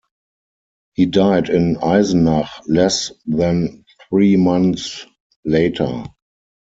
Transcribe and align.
He 0.95 1.05
died 1.05 1.49
in 1.51 1.75
Eisenach 1.77 2.49
less 2.67 3.11
than 3.27 3.85
three 4.09 4.35
months 4.35 5.05
later. 5.45 6.05